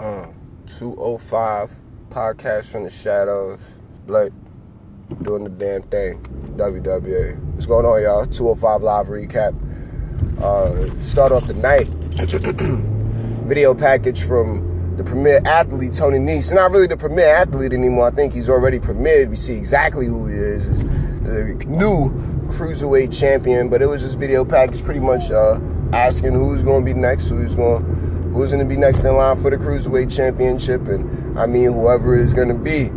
[0.00, 0.28] Uh,
[0.78, 1.78] 205
[2.08, 3.80] podcast from the shadows.
[4.06, 4.32] Blake
[5.20, 6.22] doing the damn thing.
[6.56, 7.38] WWA.
[7.52, 8.24] What's going on, y'all?
[8.24, 9.54] 205 live recap.
[10.40, 11.84] Uh, start off the night.
[13.46, 16.54] Video package from the premier athlete, Tony Nese.
[16.54, 18.08] Not really the premier athlete anymore.
[18.08, 19.28] I think he's already premiered.
[19.28, 20.66] We see exactly who he is.
[20.66, 20.84] Is
[21.24, 22.08] the new
[22.46, 23.68] cruiserweight champion.
[23.68, 25.60] But it was this video package pretty much uh,
[25.92, 27.84] asking who's going to be next, who's going
[28.32, 32.14] who's going to be next in line for the cruiserweight championship, and I mean whoever
[32.14, 32.90] is going to be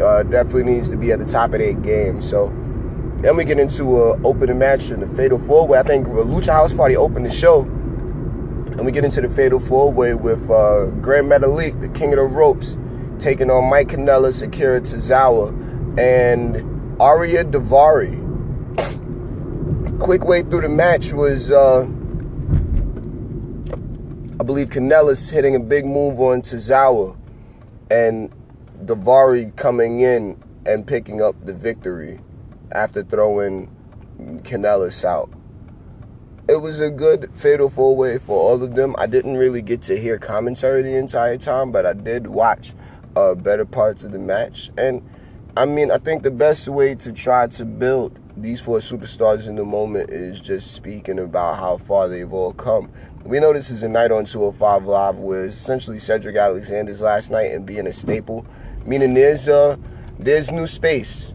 [0.00, 2.20] uh, definitely needs to be at the top of their game.
[2.20, 2.48] So
[3.18, 5.78] then we get into a opening match in the Fatal Four Way.
[5.78, 9.92] I think Lucha House Party opened the show, and we get into the Fatal Four
[9.92, 12.78] Way with uh, Gran Metalik, the King of the Ropes,
[13.18, 15.50] taking on Mike Kanellis, Akira Tozawa,
[15.98, 16.56] and
[16.98, 18.22] Ariya Daivari.
[20.00, 21.50] Quick way through the match was.
[21.50, 21.90] Uh,
[24.38, 27.16] I believe Kanellis hitting a big move on Tozawa
[27.90, 28.30] and
[28.84, 32.20] Daivari coming in and picking up the victory
[32.72, 33.74] after throwing
[34.42, 35.30] Kanellis out.
[36.50, 38.94] It was a good fatal four way for all of them.
[38.98, 42.74] I didn't really get to hear commentary the entire time, but I did watch
[43.16, 44.70] uh, better parts of the match.
[44.76, 45.02] And
[45.56, 49.56] I mean, I think the best way to try to build these four superstars in
[49.56, 52.92] the moment is just speaking about how far they've all come.
[53.26, 57.50] We know this is a night on 205 Live where essentially Cedric Alexander's last night
[57.50, 58.46] and being a staple,
[58.84, 59.76] meaning there's uh
[60.16, 61.34] there's new space.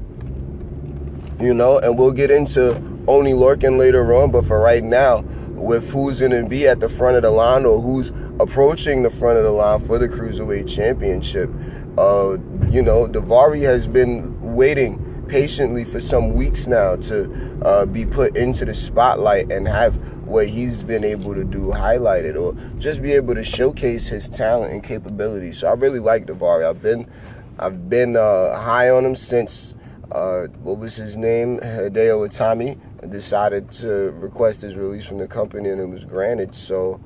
[1.37, 2.75] You know, and we'll get into
[3.09, 7.17] Oney Lorcan later on, but for right now, with who's gonna be at the front
[7.17, 11.49] of the line or who's approaching the front of the line for the Cruiserweight Championship,
[11.97, 12.37] uh,
[12.69, 15.00] you know, Daivari has been waiting
[15.31, 19.95] patiently for some weeks now to uh, be put into the spotlight and have
[20.27, 24.73] what he's been able to do highlighted or just be able to showcase his talent
[24.73, 25.59] and capabilities.
[25.59, 26.69] So I really like Daivari.
[26.69, 27.09] I've been
[27.57, 29.73] I've been uh, high on him since
[30.11, 32.77] uh, what was his name Hideo Itami
[33.09, 36.53] decided to request his release from the company and it was granted.
[36.53, 36.99] So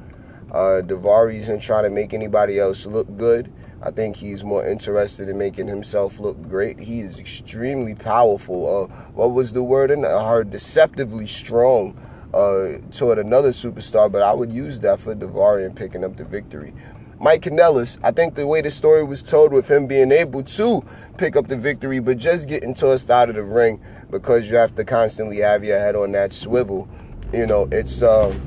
[0.52, 3.54] uh, isn't trying to make anybody else look good.
[3.82, 6.80] I think he's more interested in making himself look great.
[6.80, 8.90] He is extremely powerful.
[8.92, 11.98] Uh, what was the word in I heard deceptively strong
[12.34, 16.26] uh, toward another superstar, but I would use that for Daivari and picking up the
[16.26, 16.74] victory.
[17.20, 20.84] Mike Kanellis, I think the way the story was told with him being able to
[21.18, 23.82] pick up the victory, but just getting tossed out of the ring
[24.12, 26.90] because you have to constantly have your head on that swivel.
[27.32, 28.38] You know, it's um,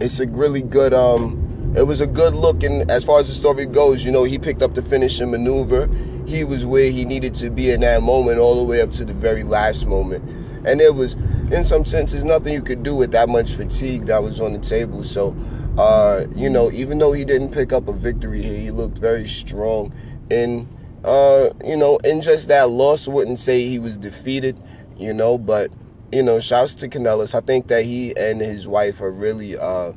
[0.00, 3.34] it's a really good um, it was a good look and as far as the
[3.34, 5.88] story goes you know he picked up the finishing maneuver.
[6.26, 9.04] He was where he needed to be in that moment all the way up to
[9.04, 10.22] the very last moment.
[10.66, 11.14] And there was
[11.50, 14.58] in some senses nothing you could do with that much fatigue that was on the
[14.58, 15.04] table.
[15.04, 15.36] So
[15.78, 19.26] uh, you know even though he didn't pick up a victory here he looked very
[19.26, 19.92] strong.
[20.30, 20.68] In
[21.04, 24.60] uh, you know in just that loss wouldn't say he was defeated
[24.96, 25.70] you know but
[26.10, 29.92] you know shouts to Kanellis I think that he and his wife are really uh,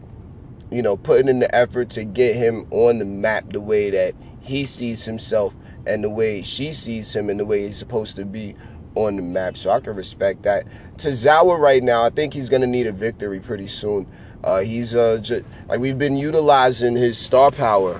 [0.71, 4.15] you know, putting in the effort to get him on the map the way that
[4.39, 5.53] he sees himself
[5.85, 8.55] and the way she sees him and the way he's supposed to be
[8.95, 9.57] on the map.
[9.57, 10.65] So I can respect that.
[10.97, 14.07] Tozawa right now, I think he's going to need a victory pretty soon.
[14.43, 17.99] Uh, he's uh, just, like we've been utilizing his star power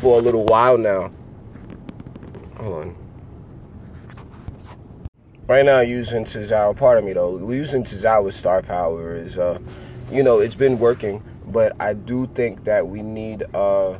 [0.00, 1.12] for a little while now.
[2.56, 2.96] Hold on.
[5.48, 9.58] Right now, using Tozawa, pardon me though, using Tozawa's star power is, uh,
[10.10, 13.98] you know, it's been working but I do think that we need uh,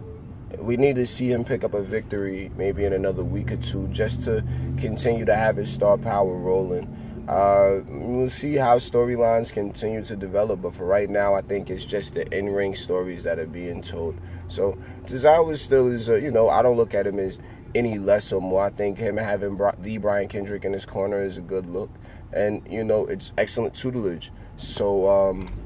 [0.59, 3.89] we need to see him pick up a victory maybe in another week or two
[3.89, 4.45] just to
[4.77, 6.99] continue to have his star power rolling.
[7.29, 11.85] Uh, we'll see how storylines continue to develop, but for right now, I think it's
[11.85, 14.17] just the in-ring stories that are being told.
[14.49, 17.39] So Tozawa still is, uh, you know, I don't look at him as
[17.75, 18.65] any less or more.
[18.65, 21.91] I think him having the Brian Kendrick in his corner is a good look,
[22.33, 24.31] and you know, it's excellent tutelage.
[24.57, 25.09] So.
[25.09, 25.62] Um,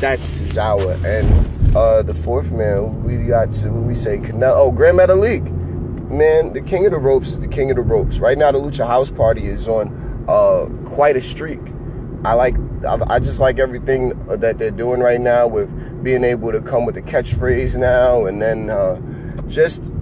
[0.00, 0.96] that's Tozawa.
[1.04, 4.52] And uh, the fourth man, we got to, what we say, Canelo.
[4.54, 5.50] Oh, Gran Metalik.
[6.10, 8.18] Man, the king of the ropes is the king of the ropes.
[8.18, 11.60] Right now, the Lucha House Party is on uh, quite a streak.
[12.24, 16.60] I like, I just like everything that they're doing right now with being able to
[16.60, 19.00] come with a catchphrase now and then uh,
[19.46, 19.92] just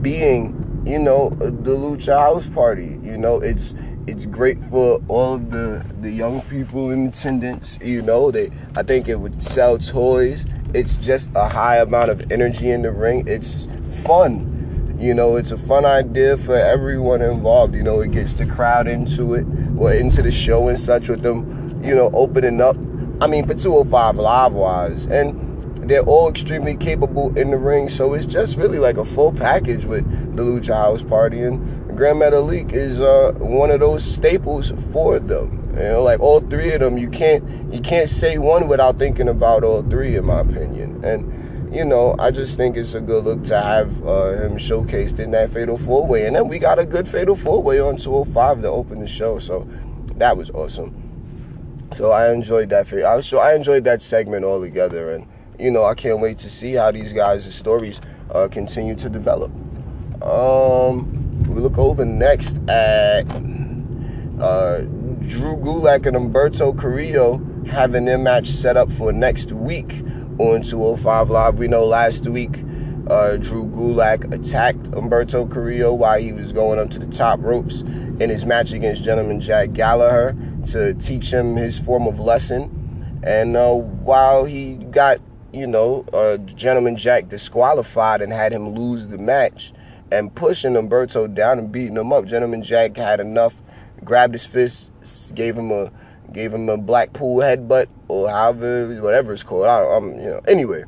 [0.00, 2.98] being, you know, the Lucha House Party.
[3.02, 3.74] You know, it's
[4.06, 7.78] it's great for all the, the young people in attendance.
[7.82, 10.46] You know, they I think it would sell toys.
[10.74, 13.26] It's just a high amount of energy in the ring.
[13.26, 13.66] It's
[14.04, 14.96] fun.
[14.98, 17.74] You know, it's a fun idea for everyone involved.
[17.74, 19.46] You know, it gets the crowd into it
[19.78, 22.76] or into the show and such with them, you know, opening up.
[23.22, 25.06] I mean, for 205 Live wise.
[25.06, 27.88] And they're all extremely capable in the ring.
[27.88, 30.04] So it's just really like a full package with
[30.36, 31.40] the Lucha House Party.
[31.40, 35.56] And Gran Metalik is uh, one of those staples for them.
[35.74, 39.28] You know, like all three of them, you can't you can't say one without thinking
[39.28, 41.04] about all three, in my opinion.
[41.04, 45.20] And you know, I just think it's a good look to have uh, him showcased
[45.20, 46.26] in that Fatal Four Way.
[46.26, 49.38] And then we got a good Fatal Four Way on 205 to open the show,
[49.38, 49.68] so
[50.16, 50.96] that was awesome.
[51.96, 52.90] So I enjoyed that.
[52.90, 55.26] Was so I enjoyed that segment altogether, and
[55.58, 58.00] you know, I can't wait to see how these guys' stories
[58.32, 59.52] uh, continue to develop.
[60.22, 61.19] Um,
[61.60, 63.22] look over next at
[64.40, 64.80] uh,
[65.28, 70.02] Drew Gulak and Humberto Carrillo having their match set up for next week
[70.38, 71.58] on 205 Live.
[71.58, 72.64] We know last week
[73.08, 77.82] uh, Drew Gulak attacked Humberto Carrillo while he was going up to the top ropes
[77.82, 80.36] in his match against Gentleman Jack Gallagher
[80.66, 83.20] to teach him his form of lesson.
[83.22, 85.20] And uh, while he got,
[85.52, 89.72] you know, uh, Gentleman Jack disqualified and had him lose the match
[90.10, 93.54] and pushing Humberto down and beating him up, Gentleman Jack had enough,
[94.04, 94.90] grabbed his fist,
[95.34, 95.90] gave him a
[96.32, 99.66] gave him a Blackpool headbutt or however, whatever it's called.
[99.66, 100.84] I, am you know, anyway,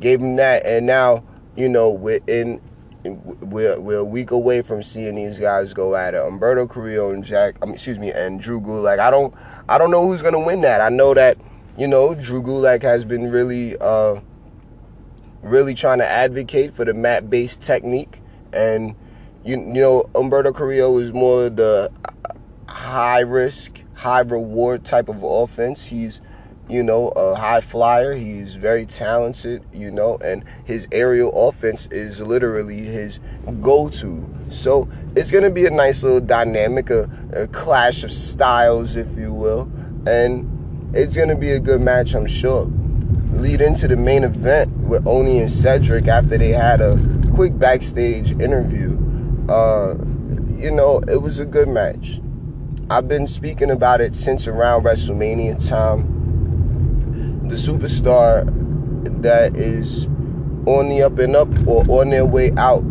[0.00, 1.24] gave him that, and now,
[1.56, 2.60] you know, we're in,
[3.04, 6.18] we're we're a week away from seeing these guys go at it.
[6.18, 8.98] Humberto Carrillo and Jack, I mean, excuse me, and Drew Gulak.
[8.98, 9.34] I don't,
[9.68, 10.80] I don't know who's gonna win that.
[10.80, 11.38] I know that,
[11.76, 14.20] you know, Drew Gulak has been really, uh,
[15.42, 18.19] really trying to advocate for the mat-based technique,
[18.52, 18.94] and
[19.44, 21.90] you, you know, Humberto Carrillo is more the
[22.66, 25.84] high risk high reward type of offense.
[25.84, 26.22] He's,
[26.70, 28.14] you know, a high flyer.
[28.14, 33.20] He's very talented, you know, and his aerial offense is literally his
[33.60, 34.26] go to.
[34.48, 39.18] So it's going to be a nice little dynamic, a, a clash of styles, if
[39.18, 39.70] you will.
[40.06, 42.70] And it's going to be a good match, I'm sure.
[43.32, 46.96] Lead into the main event with Oney and Cedric after they had a
[47.40, 48.98] quick backstage interview.
[49.48, 49.94] Uh,
[50.58, 52.20] you know, it was a good match.
[52.90, 57.48] I've been speaking about it since around WrestleMania time.
[57.48, 58.44] The superstar
[59.22, 60.04] that is
[60.66, 62.84] on the up and up or on their way out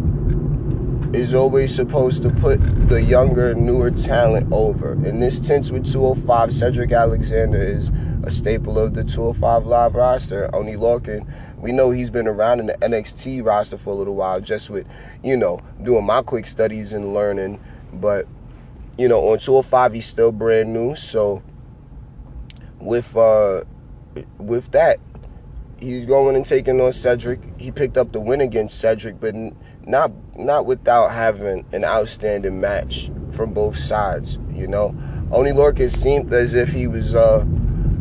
[1.13, 2.57] is always supposed to put
[2.89, 4.93] the younger, newer talent over.
[5.05, 7.91] In this tense with 205, Cedric Alexander is
[8.23, 10.49] a staple of the 205 Live roster.
[10.55, 11.27] Oney Lorcan,
[11.59, 14.87] we know he's been around in the NXT roster for a little while, just with,
[15.23, 17.59] you know, doing my quick studies and learning.
[17.93, 18.27] But
[18.97, 20.95] you know, on 205, he's still brand new.
[20.95, 21.41] So
[22.79, 23.63] with uh
[24.37, 24.99] with that,
[25.79, 27.39] he's going and taking on Cedric.
[27.57, 29.33] He picked up the win against Cedric, but
[29.85, 34.37] not not without having an outstanding match from both sides.
[34.53, 34.95] You know,
[35.31, 37.45] Oney Lorcan seemed as if he was, uh,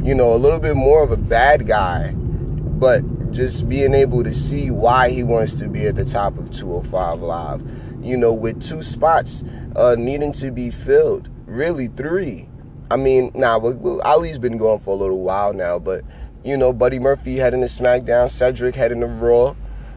[0.02, 4.34] you know, a little bit more of a bad guy, but just being able to
[4.34, 7.62] see why he wants to be at the top of 205 Live.
[8.02, 9.44] You know, with two spots
[9.76, 11.28] uh, needing to be filled.
[11.46, 12.48] Really, three.
[12.90, 16.04] I mean, now nah, Ali's been going for a little while now, but
[16.44, 19.54] you know, Buddy Murphy heading to SmackDown, Cedric heading to Raw,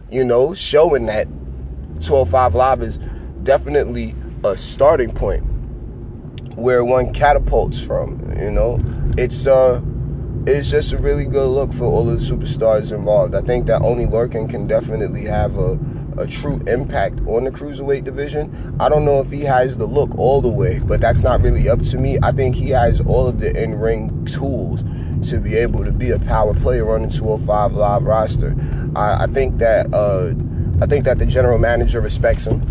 [0.10, 1.28] you know, showing that
[2.00, 3.00] 12-5 Live is
[3.44, 5.44] definitely a starting point
[6.56, 8.34] where one catapults from.
[8.38, 8.80] You know,
[9.18, 9.82] it's uh,
[10.48, 13.36] it's just a really good look for all of the superstars involved.
[13.36, 15.80] I think that Oney Lorcan can definitely have a
[16.18, 18.76] a true impact on the cruiserweight division.
[18.80, 21.70] I don't know if he has the look all the way, but that's not really
[21.70, 22.18] up to me.
[22.22, 24.84] I think he has all of the in ring tools
[25.30, 28.56] to be able to be a power player on the 205 live roster.
[28.96, 30.34] I, I think that uh,
[30.82, 32.62] I think that the general manager respects him.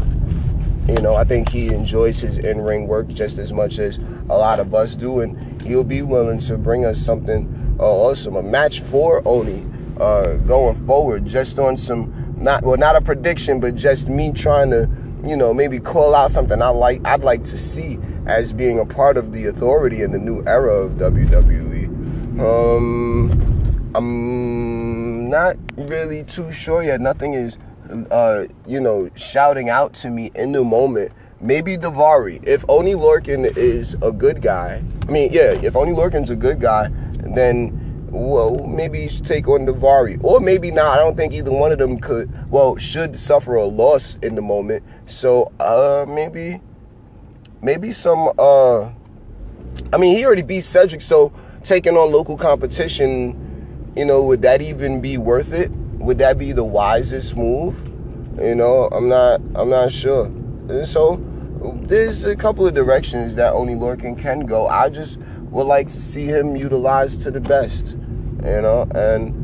[0.88, 4.36] You know, I think he enjoys his in ring work just as much as a
[4.36, 8.36] lot of us do, and he'll be willing to bring us something uh, awesome.
[8.36, 9.64] A match for Oney
[9.98, 14.70] uh, going forward, just on some not well, not a prediction, but just me trying
[14.70, 14.88] to,
[15.24, 17.06] you know, maybe call out something I like.
[17.06, 20.72] I'd like to see as being a part of the authority in the new era
[20.74, 21.84] of WWE.
[22.40, 23.30] Um,
[23.94, 27.00] I'm not really too sure yet.
[27.00, 27.58] Nothing is,
[28.10, 31.12] uh, you know, shouting out to me in the moment.
[31.40, 32.46] Maybe Daivari.
[32.46, 36.60] If Oney Lorcan is a good guy, I mean, yeah, if Oney Lorcan's a good
[36.60, 36.90] guy,
[37.34, 40.22] then well, maybe he should take on Daivari.
[40.22, 40.98] Or maybe not.
[40.98, 44.42] I don't think either one of them could, well, should suffer a loss in the
[44.42, 44.82] moment.
[45.06, 46.60] So, uh, maybe,
[47.62, 48.90] maybe some, uh,
[49.92, 51.32] I mean, he already beat Cedric, so
[51.62, 55.70] taking on local competition, you know, would that even be worth it?
[56.00, 57.76] Would that be the wisest move?
[58.40, 60.26] You know, I'm not, I'm not sure.
[60.26, 61.16] And so,
[61.86, 64.66] there's a couple of directions that Oney Lorcan can go.
[64.66, 65.18] I just
[65.50, 67.96] would like to see him utilized to the best
[68.44, 69.34] you know, and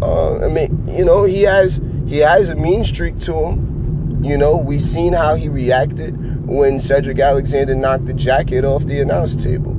[0.00, 4.22] Uh, I mean, you know, he has he has a mean streak to him.
[4.22, 6.14] You know, we seen how he reacted
[6.46, 9.76] when Cedric Alexander knocked the jacket off the announce table.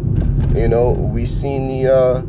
[0.53, 2.21] You know, we seen the uh,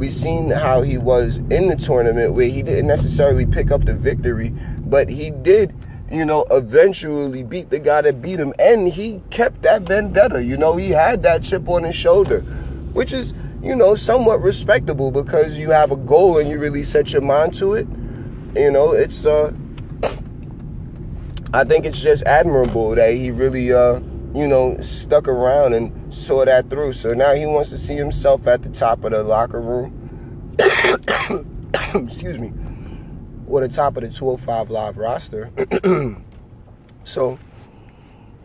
[0.00, 3.94] we seen how he was in the tournament where he didn't necessarily pick up the
[3.94, 4.48] victory,
[4.80, 5.74] but he did
[6.10, 8.52] you know, eventually beat the guy that beat him.
[8.58, 10.42] And he kept that vendetta.
[10.42, 12.40] You know, he had that chip on his shoulder,
[12.92, 17.12] which is, you know, somewhat respectable because you have a goal and you really set
[17.12, 17.86] your mind to it.
[18.56, 19.52] You know, it's, uh,
[21.54, 24.00] I think it's just admirable that he really, uh,
[24.34, 26.92] you know, stuck around and saw that through.
[26.92, 30.56] So now he wants to see himself at the top of the locker room.
[31.94, 32.52] Excuse me
[33.50, 35.50] or the top of the 205 live roster.
[37.04, 37.38] so,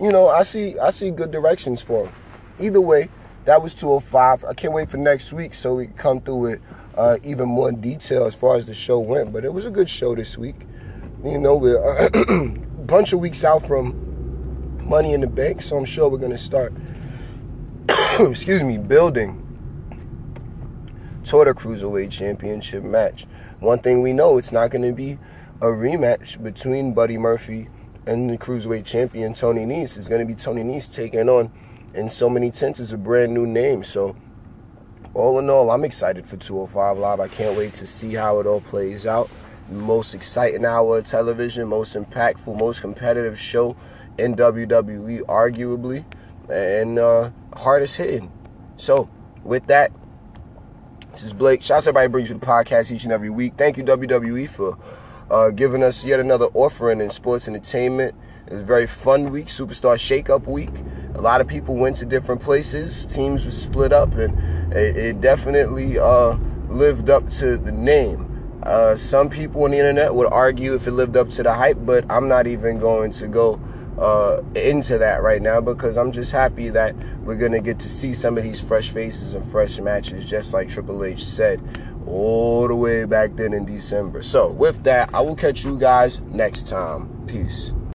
[0.02, 2.14] you know, I see I see good directions for him.
[2.60, 3.10] Either way,
[3.46, 4.44] that was 205.
[4.44, 6.62] I can't wait for next week so we can come through with
[6.96, 9.32] uh, even more detail as far as the show went.
[9.32, 10.56] But it was a good show this week.
[11.24, 11.78] You know, we're
[12.14, 12.50] a
[12.86, 14.02] bunch of weeks out from
[14.88, 16.74] Money in the Bank, so I'm sure we're gonna start.
[18.20, 19.42] excuse me, building
[21.26, 23.26] toward a cruiserweight championship match.
[23.60, 25.20] One thing we know, it's not going to be
[25.60, 27.68] a rematch between Buddy Murphy
[28.06, 29.98] and the cruiserweight champion Tony Nese.
[29.98, 31.52] It's going to be Tony Nese taking on,
[31.94, 33.84] in so many senses, a brand new name.
[33.84, 34.16] So,
[35.14, 37.20] all in all, I'm excited for 205 Live.
[37.20, 39.30] I can't wait to see how it all plays out.
[39.70, 43.76] Most exciting hour of television, most impactful, most competitive show
[44.18, 46.06] in WWE, arguably,
[46.50, 48.32] and uh, hardest hitting.
[48.78, 49.10] So,
[49.44, 49.92] with that,
[51.12, 51.62] this is Blake.
[51.62, 53.54] Shout out to everybody brings you the podcast each and every week.
[53.58, 54.78] Thank you, WWE, for
[55.30, 58.16] uh, giving us yet another offering in sports entertainment.
[58.48, 60.72] It was a very fun week, Superstar Shake-Up week.
[61.16, 63.06] A lot of people went to different places.
[63.06, 66.38] Teams were split up, and it, it definitely uh,
[66.68, 68.60] lived up to the name.
[68.64, 71.78] Uh, some people on the internet would argue if it lived up to the hype,
[71.82, 73.62] but I'm not even going to go
[74.00, 78.14] uh, into that right now because I'm just happy that we're gonna get to see
[78.14, 81.62] some of these fresh faces and fresh matches, just like Triple H said
[82.08, 84.22] all the way back then in December.
[84.22, 87.10] So, with that, I will catch you guys next time.
[87.28, 87.76] Peace.